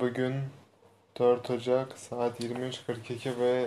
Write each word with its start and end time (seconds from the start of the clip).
Bugün 0.00 0.34
4 1.18 1.50
Ocak 1.50 1.98
saat 1.98 2.40
23.42 2.40 3.38
ve 3.38 3.66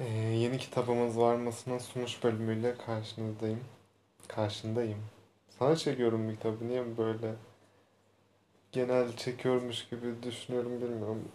e, 0.00 0.04
yeni 0.14 0.58
kitabımız 0.58 1.18
Varmasının 1.18 1.78
sunuş 1.78 2.24
bölümüyle 2.24 2.74
karşınızdayım. 2.74 3.60
Karşındayım. 4.28 4.98
Sana 5.48 5.76
çekiyorum 5.76 6.28
bu 6.28 6.32
kitabı, 6.32 6.68
niye 6.68 6.98
böyle 6.98 7.34
genel 8.72 9.16
çekiyormuş 9.16 9.88
gibi 9.88 10.22
düşünüyorum 10.22 10.80
bilmiyorum. 10.80 11.28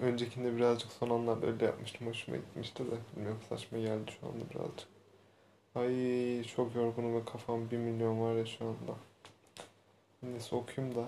Öncekinde 0.00 0.56
birazcık 0.56 0.92
son 0.92 1.10
anlarda 1.10 1.46
öyle 1.46 1.64
yapmıştım, 1.64 2.06
hoşuma 2.06 2.36
gitmişti 2.36 2.84
de 2.84 2.96
bilmiyorum 3.16 3.40
saçma 3.48 3.78
geldi 3.78 4.12
şu 4.20 4.26
anda 4.26 4.44
birazcık. 4.50 4.88
Ay 5.74 6.44
çok 6.44 6.74
yorgunum 6.74 7.14
ve 7.14 7.24
kafam 7.24 7.70
bir 7.70 7.78
milyon 7.78 8.20
var 8.20 8.34
ya 8.34 8.46
şu 8.46 8.64
anda. 8.64 8.94
Neyse 10.22 10.56
okuyayım 10.56 10.96
da. 10.96 11.04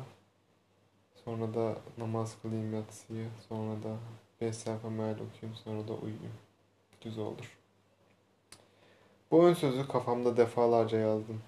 Sonra 1.31 1.55
da 1.55 1.75
namaz 1.99 2.37
kılayım 2.43 2.75
yatsıyı. 2.75 3.27
Sonra 3.49 3.83
da 3.83 3.97
5 4.41 4.57
sayfa 4.57 4.91
meal 4.91 5.15
okuyayım. 5.15 5.59
Sonra 5.65 5.89
da 5.89 5.93
uyuyayım. 5.93 6.33
Güzel 7.05 7.25
olur. 7.25 7.59
Bu 9.31 9.45
ön 9.45 9.55
sözü 9.55 9.89
kafamda 9.89 10.37
defalarca 10.37 10.99
yazdım. 10.99 11.43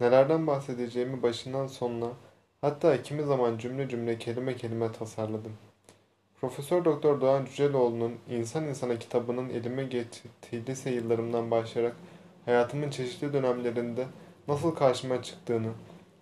Nelerden 0.00 0.46
bahsedeceğimi 0.46 1.22
başından 1.22 1.66
sonuna 1.66 2.08
hatta 2.60 3.02
kimi 3.02 3.22
zaman 3.22 3.58
cümle 3.58 3.88
cümle 3.88 4.18
kelime 4.18 4.56
kelime 4.56 4.92
tasarladım. 4.92 5.52
Profesör 6.40 6.84
Doktor 6.84 7.20
Doğan 7.20 7.44
Cüceloğlu'nun 7.44 8.14
İnsan 8.30 8.64
İnsana 8.64 8.98
kitabının 8.98 9.48
elime 9.48 9.84
geçtiği 9.84 10.66
lise 10.66 10.90
yıllarımdan 10.90 11.50
başlayarak 11.50 11.96
hayatımın 12.44 12.90
çeşitli 12.90 13.32
dönemlerinde 13.32 14.06
nasıl 14.48 14.74
karşıma 14.74 15.22
çıktığını, 15.22 15.68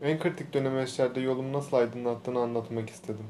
en 0.05 0.19
kritik 0.19 0.55
dönemeçlerde 0.55 1.21
yolumu 1.21 1.53
nasıl 1.53 1.77
aydınlattığını 1.77 2.41
anlatmak 2.41 2.91
istedim. 2.91 3.27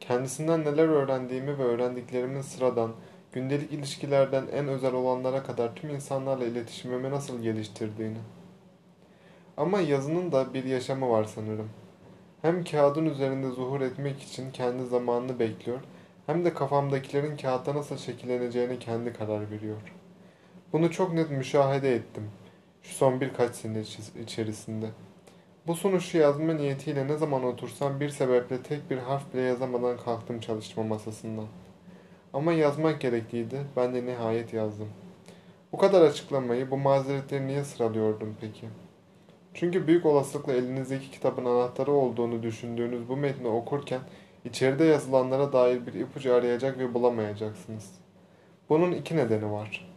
Kendisinden 0.00 0.64
neler 0.64 0.88
öğrendiğimi 0.88 1.58
ve 1.58 1.62
öğrendiklerimin 1.62 2.40
sıradan, 2.40 2.92
gündelik 3.32 3.72
ilişkilerden 3.72 4.44
en 4.52 4.68
özel 4.68 4.94
olanlara 4.94 5.42
kadar 5.42 5.74
tüm 5.74 5.90
insanlarla 5.90 6.44
iletişimimi 6.44 7.10
nasıl 7.10 7.42
geliştirdiğini. 7.42 8.18
Ama 9.56 9.80
yazının 9.80 10.32
da 10.32 10.54
bir 10.54 10.64
yaşamı 10.64 11.10
var 11.10 11.24
sanırım. 11.24 11.70
Hem 12.42 12.64
kağıdın 12.64 13.06
üzerinde 13.06 13.50
zuhur 13.50 13.80
etmek 13.80 14.22
için 14.22 14.50
kendi 14.50 14.84
zamanını 14.84 15.38
bekliyor, 15.38 15.80
hem 16.26 16.44
de 16.44 16.54
kafamdakilerin 16.54 17.36
kağıtta 17.36 17.74
nasıl 17.74 17.96
şekilleneceğine 17.96 18.78
kendi 18.78 19.12
karar 19.12 19.50
veriyor. 19.50 19.94
Bunu 20.72 20.90
çok 20.90 21.12
net 21.12 21.30
müşahede 21.30 21.94
ettim 21.94 22.30
şu 22.84 22.94
son 22.94 23.20
birkaç 23.20 23.54
sene 23.54 23.82
içerisinde. 24.22 24.86
Bu 25.66 25.74
sunuşu 25.74 26.18
yazma 26.18 26.52
niyetiyle 26.52 27.08
ne 27.08 27.16
zaman 27.16 27.44
otursam 27.44 28.00
bir 28.00 28.08
sebeple 28.08 28.62
tek 28.62 28.90
bir 28.90 28.98
harf 28.98 29.34
bile 29.34 29.42
yazamadan 29.42 29.96
kalktım 29.96 30.40
çalışma 30.40 30.82
masasından. 30.82 31.46
Ama 32.32 32.52
yazmak 32.52 33.00
gerekliydi, 33.00 33.60
ben 33.76 33.94
de 33.94 34.06
nihayet 34.06 34.52
yazdım. 34.52 34.88
Bu 35.72 35.78
kadar 35.78 36.02
açıklamayı, 36.02 36.70
bu 36.70 36.76
mazeretleri 36.76 37.46
niye 37.46 37.64
sıralıyordum 37.64 38.36
peki? 38.40 38.66
Çünkü 39.54 39.86
büyük 39.86 40.06
olasılıkla 40.06 40.52
elinizdeki 40.52 41.10
kitabın 41.10 41.44
anahtarı 41.44 41.92
olduğunu 41.92 42.42
düşündüğünüz 42.42 43.08
bu 43.08 43.16
metni 43.16 43.48
okurken 43.48 44.00
içeride 44.44 44.84
yazılanlara 44.84 45.52
dair 45.52 45.86
bir 45.86 45.94
ipucu 45.94 46.34
arayacak 46.34 46.78
ve 46.78 46.94
bulamayacaksınız. 46.94 47.90
Bunun 48.68 48.92
iki 48.92 49.16
nedeni 49.16 49.52
var. 49.52 49.88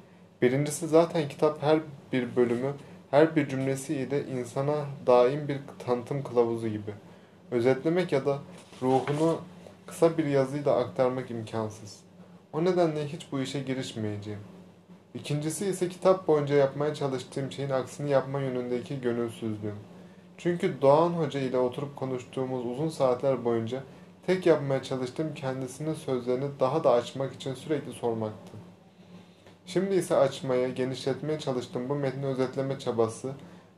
Birincisi 0.41 0.87
zaten 0.87 1.29
kitap 1.29 1.63
her 1.63 1.79
bir 2.13 2.35
bölümü 2.35 2.73
her 3.11 3.35
bir 3.35 3.49
cümlesiyle 3.49 4.25
insana 4.25 4.85
daim 5.07 5.47
bir 5.47 5.59
tanıtım 5.85 6.23
kılavuzu 6.23 6.67
gibi. 6.67 6.93
Özetlemek 7.51 8.11
ya 8.11 8.25
da 8.25 8.39
ruhunu 8.81 9.37
kısa 9.85 10.17
bir 10.17 10.25
yazıyla 10.25 10.75
aktarmak 10.75 11.31
imkansız. 11.31 11.99
O 12.53 12.65
nedenle 12.65 13.07
hiç 13.07 13.31
bu 13.31 13.39
işe 13.39 13.59
girişmeyeceğim. 13.59 14.39
İkincisi 15.13 15.65
ise 15.65 15.89
kitap 15.89 16.27
boyunca 16.27 16.55
yapmaya 16.55 16.95
çalıştığım 16.95 17.51
şeyin 17.51 17.69
aksini 17.69 18.09
yapma 18.09 18.39
yönündeki 18.39 19.01
gönülsüzlüğüm. 19.01 19.75
Çünkü 20.37 20.81
Doğan 20.81 21.09
Hoca 21.09 21.39
ile 21.39 21.57
oturup 21.57 21.95
konuştuğumuz 21.95 22.65
uzun 22.65 22.89
saatler 22.89 23.45
boyunca 23.45 23.83
tek 24.27 24.45
yapmaya 24.45 24.83
çalıştığım 24.83 25.33
kendisinin 25.33 25.93
sözlerini 25.93 26.45
daha 26.59 26.83
da 26.83 26.91
açmak 26.91 27.33
için 27.33 27.53
sürekli 27.53 27.93
sormaktı. 27.93 28.66
Şimdi 29.67 29.95
ise 29.95 30.15
açmaya, 30.15 30.69
genişletmeye 30.69 31.39
çalıştığım 31.39 31.89
bu 31.89 31.95
metni 31.95 32.25
özetleme 32.25 32.79
çabası, 32.79 33.31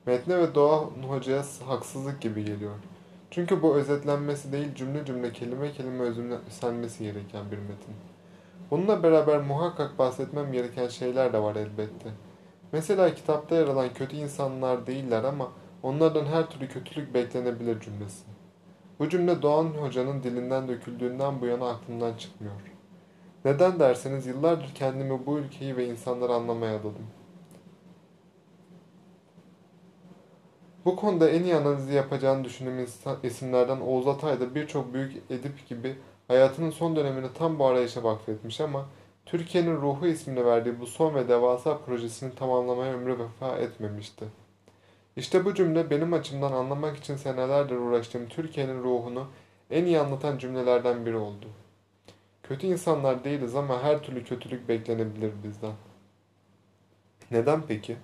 metne 0.06 0.38
ve 0.38 0.56
Doğa 0.56 0.80
Hoca'ya 1.08 1.44
haksızlık 1.66 2.22
gibi 2.22 2.46
geliyor. 2.46 2.76
Çünkü 3.32 3.62
bu 3.62 3.76
özetlenmesi 3.76 4.52
değil 4.52 4.76
cümle 4.76 5.06
cümle 5.06 5.34
kelime 5.34 5.72
kelime 5.72 6.04
özümsenmesi 6.04 7.04
gereken 7.04 7.52
bir 7.52 7.58
metin. 7.58 7.96
Bununla 8.72 9.04
beraber 9.04 9.42
muhakkak 9.42 10.00
bahsetmem 10.00 10.52
gereken 10.52 10.88
şeyler 10.88 11.34
de 11.34 11.42
var 11.42 11.56
elbette. 11.56 12.10
Mesela 12.72 13.16
kitapta 13.16 13.56
yer 13.56 13.68
alan 13.68 13.94
kötü 13.94 14.16
insanlar 14.16 14.88
değiller 14.88 15.24
ama 15.24 15.52
onlardan 15.84 16.26
her 16.26 16.50
türlü 16.50 16.68
kötülük 16.68 17.14
beklenebilir 17.14 17.80
cümlesi. 17.80 18.26
Bu 19.00 19.10
cümle 19.10 19.42
Doğan 19.42 19.66
Hoca'nın 19.66 20.24
dilinden 20.24 20.68
döküldüğünden 20.68 21.42
bu 21.42 21.46
yana 21.46 21.70
aklımdan 21.70 22.14
çıkmıyor. 22.14 22.79
Neden 23.46 23.80
derseniz 23.80 24.28
yıllardır 24.28 24.76
kendimi 24.76 25.26
bu 25.26 25.38
ülkeyi 25.38 25.78
ve 25.78 25.88
insanları 25.88 26.34
anlamaya 26.34 26.76
adadım. 26.76 27.08
Bu 30.86 30.96
konuda 30.96 31.30
en 31.30 31.44
iyi 31.44 31.56
analizi 31.56 31.94
yapacağını 31.94 32.44
düşündüğüm 32.44 32.88
isimlerden 33.24 33.80
Oğuz 33.80 34.08
Atay 34.08 34.40
da 34.40 34.56
birçok 34.56 34.94
büyük 34.94 35.14
edip 35.30 35.68
gibi 35.70 35.96
hayatının 36.28 36.70
son 36.70 36.96
dönemini 36.96 37.34
tam 37.34 37.60
bu 37.60 37.66
arayışa 37.66 38.04
vakfetmiş 38.04 38.62
ama 38.62 38.86
Türkiye'nin 39.26 39.76
Ruhu 39.76 40.08
ismini 40.08 40.46
verdiği 40.46 40.80
bu 40.80 40.88
son 40.88 41.16
ve 41.16 41.28
devasa 41.28 41.78
projesini 41.78 42.36
tamamlamaya 42.36 42.94
ömrü 42.94 43.20
vefa 43.20 43.58
etmemişti. 43.58 44.26
İşte 45.16 45.46
bu 45.46 45.54
cümle 45.54 45.90
benim 45.90 46.14
açımdan 46.14 46.52
anlamak 46.52 46.98
için 46.98 47.16
senelerdir 47.16 47.76
uğraştığım 47.76 48.28
Türkiye'nin 48.28 48.84
ruhunu 48.84 49.28
en 49.72 49.86
iyi 49.86 50.00
anlatan 50.00 50.38
cümlelerden 50.38 51.06
biri 51.06 51.18
oldu. 51.18 51.46
Kötü 52.50 52.68
insanlar 52.68 53.24
değiliz 53.24 53.56
ama 53.56 53.84
her 53.84 54.04
türlü 54.04 54.24
kötülük 54.24 54.70
beklenebilir 54.70 55.32
bizden. 55.44 55.74
Neden 57.32 57.62
peki? 57.68 57.98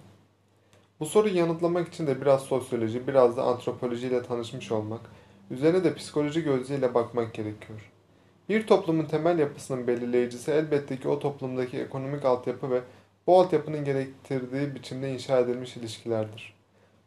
Bu 1.00 1.06
soruyu 1.06 1.36
yanıtlamak 1.36 1.88
için 1.88 2.08
de 2.08 2.22
biraz 2.22 2.42
sosyoloji, 2.42 3.08
biraz 3.08 3.38
da 3.38 3.44
antropolojiyle 3.44 4.24
tanışmış 4.24 4.72
olmak, 4.72 5.02
üzerine 5.52 5.84
de 5.84 5.94
psikoloji 5.94 6.44
gözlüğüyle 6.44 6.94
bakmak 6.94 7.34
gerekiyor. 7.34 7.92
Bir 8.50 8.68
toplumun 8.68 9.06
temel 9.06 9.40
yapısının 9.40 9.88
belirleyicisi 9.88 10.52
elbette 10.52 11.00
ki 11.00 11.08
o 11.08 11.20
toplumdaki 11.20 11.80
ekonomik 11.80 12.26
altyapı 12.26 12.72
ve 12.72 12.82
bu 13.28 13.40
altyapının 13.40 13.86
gerektirdiği 13.86 14.76
biçimde 14.76 15.14
inşa 15.14 15.40
edilmiş 15.40 15.78
ilişkilerdir. 15.78 16.54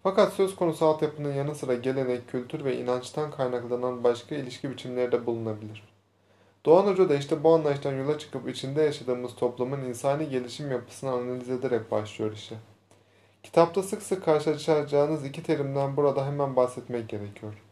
Fakat 0.02 0.32
söz 0.32 0.56
konusu 0.56 0.86
altyapının 0.86 1.34
yanı 1.34 1.54
sıra 1.54 1.74
gelenek, 1.74 2.28
kültür 2.28 2.64
ve 2.64 2.76
inançtan 2.80 3.30
kaynaklanan 3.30 4.04
başka 4.04 4.34
ilişki 4.34 4.70
biçimleri 4.70 5.12
de 5.12 5.26
bulunabilir. 5.26 5.97
Doğan 6.68 6.86
Hoca 6.86 7.08
da 7.08 7.14
işte 7.14 7.44
bu 7.44 7.54
anlayıştan 7.54 7.92
yola 7.92 8.18
çıkıp 8.18 8.48
içinde 8.48 8.82
yaşadığımız 8.82 9.34
toplumun 9.34 9.80
insani 9.80 10.28
gelişim 10.28 10.70
yapısını 10.70 11.10
analiz 11.10 11.50
ederek 11.50 11.90
başlıyor 11.90 12.32
işe. 12.32 12.54
Kitapta 13.42 13.82
sık 13.82 14.02
sık 14.02 14.24
karşılaşacağınız 14.24 15.24
iki 15.24 15.42
terimden 15.42 15.96
burada 15.96 16.26
hemen 16.26 16.56
bahsetmek 16.56 17.08
gerekiyor. 17.08 17.62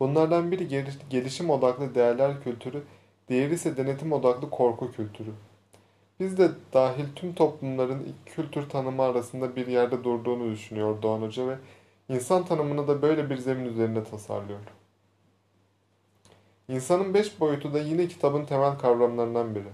Bunlardan 0.00 0.50
biri 0.50 0.68
geliş- 0.68 1.08
gelişim 1.10 1.50
odaklı 1.50 1.94
değerler 1.94 2.42
kültürü, 2.42 2.82
diğeri 3.28 3.54
ise 3.54 3.76
denetim 3.76 4.12
odaklı 4.12 4.50
korku 4.50 4.92
kültürü. 4.92 5.30
Biz 6.20 6.38
de 6.38 6.48
dahil 6.72 7.06
tüm 7.16 7.34
toplumların 7.34 8.00
iki 8.00 8.34
kültür 8.34 8.68
tanımı 8.68 9.02
arasında 9.02 9.56
bir 9.56 9.66
yerde 9.66 10.04
durduğunu 10.04 10.52
düşünüyor 10.52 11.02
Doğan 11.02 11.22
Hoca 11.22 11.48
ve 11.48 11.56
insan 12.08 12.44
tanımını 12.44 12.88
da 12.88 13.02
böyle 13.02 13.30
bir 13.30 13.36
zemin 13.36 13.64
üzerinde 13.64 14.04
tasarlıyor. 14.04 14.60
İnsanın 16.70 17.14
beş 17.14 17.40
boyutu 17.40 17.74
da 17.74 17.78
yine 17.78 18.08
kitabın 18.08 18.44
temel 18.44 18.78
kavramlarından 18.78 19.54
biri. 19.54 19.68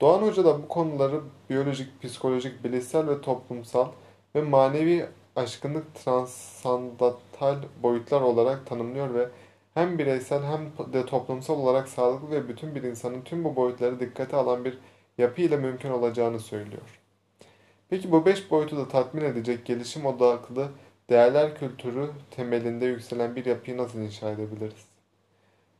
Doğan 0.00 0.22
Hoca 0.22 0.44
da 0.44 0.62
bu 0.62 0.68
konuları 0.68 1.20
biyolojik, 1.50 2.02
psikolojik, 2.02 2.64
bilişsel 2.64 3.08
ve 3.08 3.20
toplumsal 3.20 3.88
ve 4.34 4.42
manevi 4.42 5.06
aşkınlık 5.36 5.94
transandantal 5.94 7.56
boyutlar 7.82 8.20
olarak 8.20 8.66
tanımlıyor 8.66 9.14
ve 9.14 9.28
hem 9.74 9.98
bireysel 9.98 10.42
hem 10.42 10.92
de 10.92 11.06
toplumsal 11.06 11.58
olarak 11.58 11.88
sağlıklı 11.88 12.30
ve 12.30 12.48
bütün 12.48 12.74
bir 12.74 12.82
insanın 12.82 13.22
tüm 13.22 13.44
bu 13.44 13.56
boyutları 13.56 14.00
dikkate 14.00 14.36
alan 14.36 14.64
bir 14.64 14.78
yapı 15.18 15.42
ile 15.42 15.56
mümkün 15.56 15.90
olacağını 15.90 16.40
söylüyor. 16.40 17.00
Peki 17.88 18.12
bu 18.12 18.26
beş 18.26 18.50
boyutu 18.50 18.76
da 18.76 18.88
tatmin 18.88 19.24
edecek 19.24 19.66
gelişim 19.66 20.06
odaklı 20.06 20.68
değerler 21.10 21.58
kültürü 21.58 22.10
temelinde 22.30 22.86
yükselen 22.86 23.36
bir 23.36 23.44
yapıyı 23.44 23.76
nasıl 23.76 23.98
inşa 23.98 24.30
edebiliriz? 24.30 24.93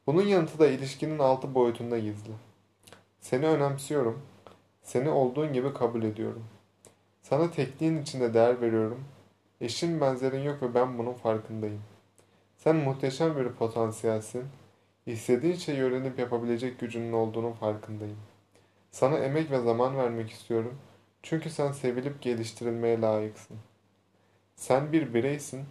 Bunun 0.06 0.22
yanıtı 0.22 0.58
da 0.58 0.66
ilişkinin 0.66 1.18
altı 1.18 1.54
boyutunda 1.54 1.98
gizli. 1.98 2.32
Seni 3.20 3.46
önemsiyorum. 3.46 4.22
Seni 4.82 5.10
olduğun 5.10 5.52
gibi 5.52 5.74
kabul 5.74 6.02
ediyorum. 6.02 6.44
Sana 7.22 7.50
tekliğin 7.50 8.02
içinde 8.02 8.34
değer 8.34 8.60
veriyorum. 8.60 9.04
Eşin 9.60 10.00
benzerin 10.00 10.42
yok 10.42 10.62
ve 10.62 10.74
ben 10.74 10.98
bunun 10.98 11.12
farkındayım. 11.12 11.82
Sen 12.56 12.76
muhteşem 12.76 13.36
bir 13.36 13.48
potansiyelsin. 13.48 14.44
İstediğin 15.06 15.54
şeyi 15.54 15.82
öğrenip 15.82 16.18
yapabilecek 16.18 16.80
gücünün 16.80 17.12
olduğunun 17.12 17.52
farkındayım. 17.52 18.18
Sana 18.90 19.18
emek 19.18 19.50
ve 19.50 19.60
zaman 19.60 19.96
vermek 19.96 20.30
istiyorum. 20.30 20.78
Çünkü 21.22 21.50
sen 21.50 21.72
sevilip 21.72 22.22
geliştirilmeye 22.22 23.00
layıksın. 23.00 23.56
Sen 24.56 24.92
bir 24.92 25.14
bireysin. 25.14 25.64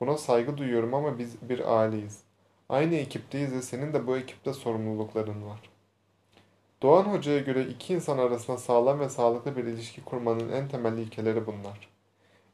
Buna 0.00 0.18
saygı 0.18 0.56
duyuyorum 0.58 0.94
ama 0.94 1.18
biz 1.18 1.48
bir 1.48 1.78
aileyiz. 1.78 2.29
Aynı 2.70 2.94
ekipteyiz 2.94 3.52
ve 3.52 3.62
senin 3.62 3.92
de 3.92 4.06
bu 4.06 4.16
ekipte 4.16 4.52
sorumlulukların 4.52 5.46
var. 5.46 5.60
Doğan 6.82 7.04
Hoca'ya 7.04 7.38
göre 7.38 7.64
iki 7.64 7.94
insan 7.94 8.18
arasında 8.18 8.56
sağlam 8.58 9.00
ve 9.00 9.08
sağlıklı 9.08 9.56
bir 9.56 9.64
ilişki 9.64 10.04
kurmanın 10.04 10.52
en 10.52 10.68
temel 10.68 10.98
ilkeleri 10.98 11.46
bunlar. 11.46 11.88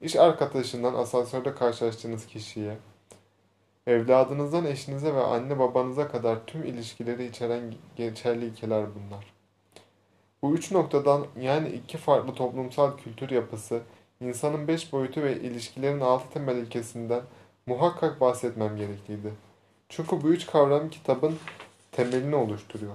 İş 0.01 0.17
arkadaşından 0.17 0.95
asansörde 0.95 1.55
karşılaştığınız 1.55 2.27
kişiye, 2.27 2.77
evladınızdan 3.87 4.65
eşinize 4.65 5.15
ve 5.15 5.23
anne 5.23 5.59
babanıza 5.59 6.09
kadar 6.09 6.47
tüm 6.47 6.65
ilişkileri 6.65 7.25
içeren 7.25 7.75
geçerli 7.97 8.45
ilkeler 8.45 8.87
bunlar. 8.95 9.33
Bu 10.43 10.55
üç 10.55 10.73
noktadan 10.73 11.27
yani 11.41 11.69
iki 11.69 11.99
farklı 11.99 12.35
toplumsal 12.35 12.97
kültür 12.97 13.31
yapısı, 13.31 13.83
insanın 14.21 14.69
beş 14.69 14.93
boyutu 14.93 15.23
ve 15.23 15.41
ilişkilerin 15.41 16.01
altı 16.01 16.31
temel 16.31 16.57
ilkesinden 16.57 17.23
muhakkak 17.67 18.21
bahsetmem 18.21 18.77
gerekliydi. 18.77 19.46
Çünkü 19.89 20.23
bu 20.23 20.29
üç 20.29 20.47
kavram 20.47 20.91
kitabın 20.91 21.37
temelini 21.93 22.37
oluşturuyor. 22.37 22.95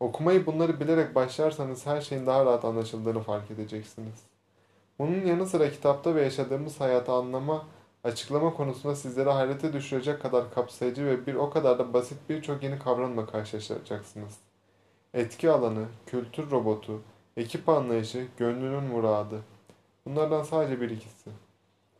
Okumayı 0.00 0.46
bunları 0.46 0.80
bilerek 0.80 1.14
başlarsanız 1.14 1.86
her 1.86 2.00
şeyin 2.00 2.26
daha 2.26 2.46
rahat 2.46 2.64
anlaşıldığını 2.64 3.22
fark 3.22 3.50
edeceksiniz. 3.50 4.22
Bunun 4.98 5.26
yanı 5.26 5.46
sıra 5.46 5.70
kitapta 5.70 6.14
ve 6.14 6.22
yaşadığımız 6.22 6.80
hayatı 6.80 7.12
anlama, 7.12 7.66
açıklama 8.04 8.54
konusunda 8.54 8.96
sizlere 8.96 9.30
hayrete 9.30 9.72
düşürecek 9.72 10.22
kadar 10.22 10.54
kapsayıcı 10.54 11.06
ve 11.06 11.26
bir 11.26 11.34
o 11.34 11.50
kadar 11.50 11.78
da 11.78 11.92
basit 11.92 12.18
birçok 12.28 12.62
yeni 12.62 12.78
kavramla 12.78 13.26
karşılaşacaksınız. 13.26 14.36
Etki 15.14 15.50
alanı, 15.50 15.84
kültür 16.06 16.50
robotu, 16.50 17.00
ekip 17.36 17.68
anlayışı, 17.68 18.26
gönlünün 18.36 18.82
muradı. 18.82 19.40
Bunlardan 20.06 20.42
sadece 20.42 20.80
bir 20.80 20.90
ikisi. 20.90 21.30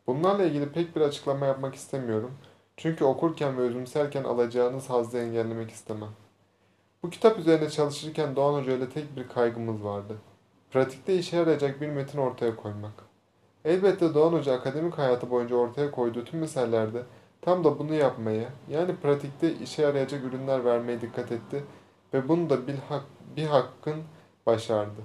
Bunlarla 0.07 0.45
ilgili 0.45 0.69
pek 0.73 0.97
bir 0.97 1.01
açıklama 1.01 1.47
yapmak 1.47 1.75
istemiyorum. 1.75 2.33
Çünkü 2.83 3.05
okurken 3.05 3.59
ve 3.59 3.61
özümserken 3.61 4.25
alacağınız 4.25 4.91
hazzı 4.91 5.19
engellemek 5.19 5.71
istemem. 5.71 6.09
Bu 7.03 7.11
kitap 7.11 7.39
üzerine 7.39 7.71
çalışırken 7.71 8.37
Doğan 8.37 8.61
Hoca 8.61 8.73
ile 8.73 8.89
tek 8.89 9.17
bir 9.17 9.29
kaygımız 9.29 9.85
vardı. 9.85 10.17
Pratikte 10.71 11.15
işe 11.15 11.37
yarayacak 11.37 11.81
bir 11.81 11.89
metin 11.89 12.19
ortaya 12.19 12.57
koymak. 12.57 12.93
Elbette 13.65 14.15
Doğan 14.15 14.33
Hoca 14.33 14.55
akademik 14.55 14.99
hayatı 14.99 15.31
boyunca 15.31 15.57
ortaya 15.57 15.91
koyduğu 15.91 16.25
tüm 16.25 16.41
meselelerde 16.41 17.03
tam 17.41 17.65
da 17.65 17.79
bunu 17.79 17.95
yapmaya, 17.95 18.49
yani 18.71 18.97
pratikte 18.97 19.55
işe 19.55 19.83
yarayacak 19.83 20.25
ürünler 20.25 20.65
vermeye 20.65 21.01
dikkat 21.01 21.33
etti 21.33 21.65
ve 22.15 22.29
bunu 22.29 22.51
da 22.51 22.67
bir, 22.67 22.79
hak, 22.89 23.05
bir 23.37 23.47
hakkın 23.47 24.03
başardı. 24.47 25.01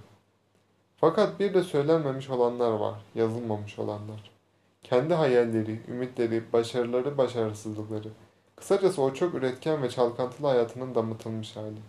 Fakat 0.97 1.39
bir 1.39 1.53
de 1.53 1.63
söylenmemiş 1.63 2.29
olanlar 2.29 2.71
var, 2.71 3.01
yazılmamış 3.15 3.79
olanlar. 3.79 4.34
Kendi 4.89 5.13
hayalleri, 5.13 5.79
ümitleri, 5.87 6.53
başarıları, 6.53 7.17
başarısızlıkları. 7.17 8.07
Kısacası 8.55 9.01
o 9.01 9.13
çok 9.13 9.35
üretken 9.35 9.83
ve 9.83 9.89
çalkantılı 9.89 10.47
hayatının 10.47 10.95
damıtılmış 10.95 11.55
hali. 11.55 11.79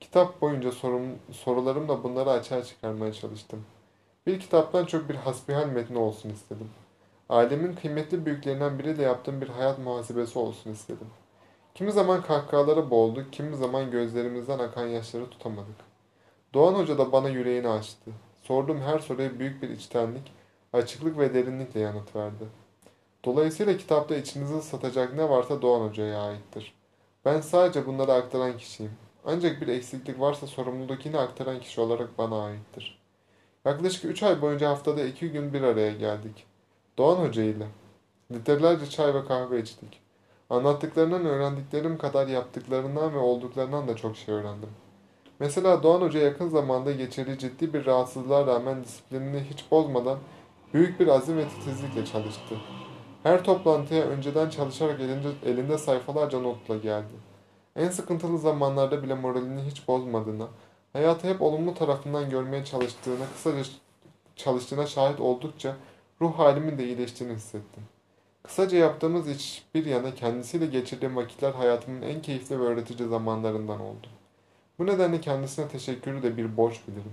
Kitap 0.00 0.40
boyunca 0.40 0.72
sorum, 0.72 1.02
sorularımla 1.32 2.02
bunları 2.02 2.30
açığa 2.30 2.64
çıkarmaya 2.64 3.12
çalıştım. 3.12 3.64
Bir 4.26 4.40
kitaptan 4.40 4.84
çok 4.84 5.08
bir 5.08 5.14
hasbihal 5.14 5.66
metni 5.66 5.98
olsun 5.98 6.30
istedim. 6.30 6.70
Ailemin 7.28 7.74
kıymetli 7.74 8.26
büyüklerinden 8.26 8.78
biriyle 8.78 9.02
yaptığım 9.02 9.40
bir 9.40 9.48
hayat 9.48 9.78
muhasebesi 9.78 10.38
olsun 10.38 10.72
istedim. 10.72 11.08
Kimi 11.74 11.92
zaman 11.92 12.22
kahkahalara 12.22 12.90
boğulduk, 12.90 13.32
kimi 13.32 13.56
zaman 13.56 13.90
gözlerimizden 13.90 14.58
akan 14.58 14.86
yaşları 14.86 15.30
tutamadık. 15.30 15.76
Doğan 16.54 16.74
Hoca 16.74 16.98
da 16.98 17.12
bana 17.12 17.28
yüreğini 17.28 17.68
açtı. 17.68 18.10
Sorduğum 18.42 18.80
her 18.80 18.98
soruya 18.98 19.38
büyük 19.38 19.62
bir 19.62 19.70
içtenlik, 19.70 20.37
açıklık 20.72 21.18
ve 21.18 21.34
derinlikle 21.34 21.80
yanıt 21.80 22.16
verdi. 22.16 22.44
Dolayısıyla 23.24 23.76
kitapta 23.76 24.16
içinizi 24.16 24.62
satacak 24.62 25.14
ne 25.14 25.28
varsa 25.28 25.62
Doğan 25.62 25.88
Hoca'ya 25.88 26.22
aittir. 26.22 26.74
Ben 27.24 27.40
sadece 27.40 27.86
bunları 27.86 28.12
aktaran 28.12 28.56
kişiyim. 28.56 28.92
Ancak 29.24 29.60
bir 29.60 29.68
eksiklik 29.68 30.20
varsa 30.20 30.46
sorumluluk 30.46 31.06
yine 31.06 31.18
aktaran 31.18 31.60
kişi 31.60 31.80
olarak 31.80 32.18
bana 32.18 32.44
aittir. 32.44 32.98
Yaklaşık 33.64 34.04
üç 34.04 34.22
ay 34.22 34.42
boyunca 34.42 34.70
haftada 34.70 35.04
iki 35.04 35.30
gün 35.30 35.52
bir 35.52 35.62
araya 35.62 35.92
geldik. 35.92 36.46
Doğan 36.98 37.16
Hoca 37.16 37.42
ile. 37.42 37.66
Litrelerce 38.32 38.90
çay 38.90 39.14
ve 39.14 39.24
kahve 39.24 39.60
içtik. 39.60 40.00
Anlattıklarından 40.50 41.26
öğrendiklerim 41.26 41.98
kadar 41.98 42.26
yaptıklarından 42.26 43.14
ve 43.14 43.18
olduklarından 43.18 43.88
da 43.88 43.96
çok 43.96 44.16
şey 44.16 44.34
öğrendim. 44.34 44.70
Mesela 45.40 45.82
Doğan 45.82 46.00
Hoca 46.00 46.20
yakın 46.20 46.48
zamanda 46.48 46.92
geçirdiği 46.92 47.38
ciddi 47.38 47.74
bir 47.74 47.86
rahatsızlığa 47.86 48.46
rağmen 48.46 48.84
disiplinini 48.84 49.40
hiç 49.50 49.70
bozmadan 49.70 50.18
büyük 50.74 51.00
bir 51.00 51.08
azim 51.08 51.36
ve 51.36 51.48
titizlikle 51.48 52.06
çalıştı. 52.06 52.56
Her 53.22 53.44
toplantıya 53.44 54.04
önceden 54.04 54.50
çalışarak 54.50 55.00
elinde, 55.00 55.28
elinde 55.46 55.78
sayfalarca 55.78 56.40
notla 56.40 56.76
geldi. 56.76 57.12
En 57.76 57.88
sıkıntılı 57.88 58.38
zamanlarda 58.38 59.02
bile 59.02 59.14
moralini 59.14 59.62
hiç 59.62 59.88
bozmadığına, 59.88 60.48
hayatı 60.92 61.28
hep 61.28 61.42
olumlu 61.42 61.74
tarafından 61.74 62.30
görmeye 62.30 62.64
çalıştığına, 62.64 63.24
kısaca 63.34 63.62
çalıştığına 64.36 64.86
şahit 64.86 65.20
oldukça 65.20 65.76
ruh 66.20 66.38
halimin 66.38 66.78
de 66.78 66.84
iyileştiğini 66.84 67.34
hissettim. 67.34 67.82
Kısaca 68.42 68.78
yaptığımız 68.78 69.28
iş 69.28 69.64
bir 69.74 69.86
yana 69.86 70.14
kendisiyle 70.14 70.66
geçirdiğim 70.66 71.16
vakitler 71.16 71.52
hayatımın 71.52 72.02
en 72.02 72.22
keyifli 72.22 72.60
ve 72.60 72.64
öğretici 72.64 73.08
zamanlarından 73.08 73.80
oldu. 73.80 74.06
Bu 74.78 74.86
nedenle 74.86 75.20
kendisine 75.20 75.68
teşekkürü 75.68 76.22
de 76.22 76.36
bir 76.36 76.56
borç 76.56 76.80
bilirim. 76.88 77.12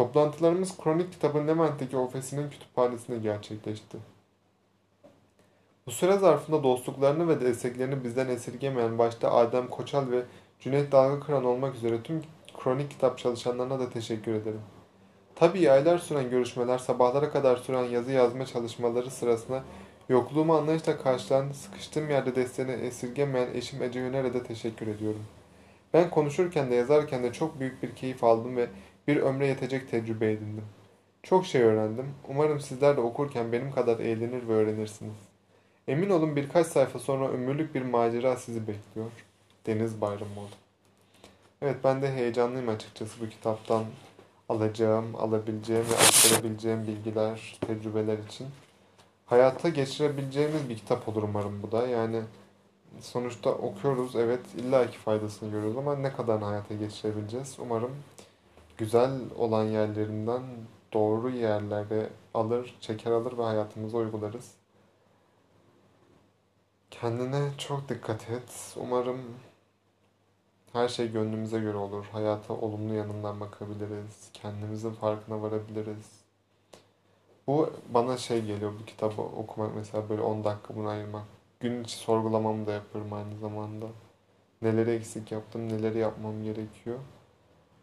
Toplantılarımız 0.00 0.76
kronik 0.76 1.12
kitabın 1.12 1.48
Levent'teki 1.48 1.96
ofisinin 1.96 2.50
kütüphanesinde 2.50 3.18
gerçekleşti. 3.18 3.98
Bu 5.86 5.90
süre 5.90 6.16
zarfında 6.16 6.62
dostluklarını 6.62 7.28
ve 7.28 7.40
desteklerini 7.40 8.04
bizden 8.04 8.28
esirgemeyen 8.28 8.98
başta 8.98 9.32
Adem 9.32 9.68
Koçal 9.68 10.10
ve 10.10 10.22
Cüneyt 10.60 10.92
Dalgakıran 10.92 11.44
olmak 11.44 11.74
üzere 11.74 12.02
tüm 12.02 12.22
kronik 12.58 12.90
kitap 12.90 13.18
çalışanlarına 13.18 13.80
da 13.80 13.90
teşekkür 13.90 14.34
ederim. 14.34 14.60
Tabii 15.34 15.70
aylar 15.70 15.98
süren 15.98 16.30
görüşmeler, 16.30 16.78
sabahlara 16.78 17.30
kadar 17.30 17.56
süren 17.56 17.84
yazı 17.84 18.12
yazma 18.12 18.46
çalışmaları 18.46 19.10
sırasında 19.10 19.62
yokluğumu 20.08 20.54
anlayışla 20.54 20.98
karşılayan, 20.98 21.52
sıkıştığım 21.52 22.10
yerde 22.10 22.34
desteğini 22.34 22.72
esirgemeyen 22.72 23.54
eşim 23.54 23.82
Ece 23.82 24.00
Yüner'e 24.00 24.34
de 24.34 24.42
teşekkür 24.42 24.86
ediyorum. 24.86 25.24
Ben 25.94 26.10
konuşurken 26.10 26.70
de 26.70 26.74
yazarken 26.74 27.22
de 27.22 27.32
çok 27.32 27.60
büyük 27.60 27.82
bir 27.82 27.94
keyif 27.94 28.24
aldım 28.24 28.56
ve 28.56 28.68
bir 29.10 29.16
ömre 29.16 29.46
yetecek 29.46 29.90
tecrübe 29.90 30.32
edindim. 30.32 30.64
Çok 31.22 31.46
şey 31.46 31.62
öğrendim. 31.62 32.06
Umarım 32.28 32.60
sizler 32.60 32.96
de 32.96 33.00
okurken 33.00 33.52
benim 33.52 33.72
kadar 33.72 33.98
eğlenir 33.98 34.48
ve 34.48 34.52
öğrenirsiniz. 34.52 35.14
Emin 35.88 36.10
olun 36.10 36.36
birkaç 36.36 36.66
sayfa 36.66 36.98
sonra 36.98 37.28
ömürlük 37.28 37.74
bir 37.74 37.82
macera 37.82 38.36
sizi 38.36 38.60
bekliyor. 38.60 39.10
Deniz 39.66 40.00
Bayramoğlu. 40.00 40.48
Evet 41.62 41.76
ben 41.84 42.02
de 42.02 42.12
heyecanlıyım 42.12 42.68
açıkçası 42.68 43.20
bu 43.20 43.28
kitaptan 43.28 43.84
alacağım, 44.48 45.16
alabileceğim 45.16 45.84
ve 45.90 45.94
aktarabileceğim 45.94 46.86
bilgiler, 46.86 47.58
tecrübeler 47.66 48.18
için. 48.18 48.46
Hayata 49.26 49.68
geçirebileceğimiz 49.68 50.68
bir 50.68 50.76
kitap 50.76 51.08
olur 51.08 51.22
umarım 51.22 51.62
bu 51.62 51.72
da. 51.72 51.86
Yani 51.86 52.20
sonuçta 53.00 53.50
okuyoruz 53.50 54.16
evet 54.16 54.40
illaki 54.56 54.98
faydasını 54.98 55.50
görüyoruz 55.50 55.76
ama 55.76 55.96
ne 55.96 56.12
kadar 56.12 56.42
hayata 56.42 56.74
geçirebileceğiz? 56.74 57.56
Umarım 57.58 57.90
güzel 58.80 59.20
olan 59.38 59.64
yerlerinden 59.64 60.42
doğru 60.92 61.30
yerlere 61.30 62.10
alır, 62.34 62.76
çeker 62.80 63.10
alır 63.10 63.38
ve 63.38 63.42
hayatımıza 63.42 63.98
uygularız. 63.98 64.54
Kendine 66.90 67.50
çok 67.58 67.88
dikkat 67.88 68.30
et. 68.30 68.76
Umarım 68.76 69.20
her 70.72 70.88
şey 70.88 71.12
gönlümüze 71.12 71.60
göre 71.60 71.76
olur. 71.76 72.06
Hayata 72.12 72.54
olumlu 72.54 72.94
yanından 72.94 73.40
bakabiliriz. 73.40 74.30
Kendimizin 74.32 74.92
farkına 74.92 75.42
varabiliriz. 75.42 76.20
Bu 77.46 77.72
bana 77.88 78.16
şey 78.16 78.44
geliyor 78.44 78.72
bu 78.80 78.84
kitabı 78.84 79.22
okumak 79.22 79.76
mesela 79.76 80.08
böyle 80.08 80.22
10 80.22 80.44
dakika 80.44 80.76
buna 80.76 80.90
ayırmak. 80.90 81.24
Gün 81.60 81.84
içi 81.84 81.96
sorgulamamı 81.96 82.66
da 82.66 82.72
yapıyorum 82.72 83.12
aynı 83.12 83.38
zamanda. 83.38 83.86
Neleri 84.62 84.90
eksik 84.90 85.32
yaptım, 85.32 85.68
neleri 85.68 85.98
yapmam 85.98 86.44
gerekiyor. 86.44 86.98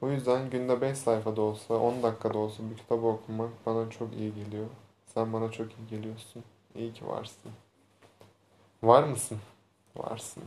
O 0.01 0.09
yüzden 0.09 0.49
günde 0.49 0.81
5 0.81 0.97
sayfada 0.97 1.41
olsa, 1.41 1.73
10 1.73 2.03
dakikada 2.03 2.37
olsa 2.37 2.63
bir 2.71 2.77
kitabı 2.77 3.07
okumak 3.07 3.65
bana 3.65 3.89
çok 3.89 4.13
iyi 4.13 4.35
geliyor. 4.35 4.65
Sen 5.13 5.33
bana 5.33 5.51
çok 5.51 5.67
iyi 5.71 5.87
geliyorsun. 5.89 6.43
İyi 6.75 6.93
ki 6.93 7.07
varsın. 7.07 7.51
Var 8.83 9.03
mısın? 9.03 9.37
Varsın. 9.95 10.43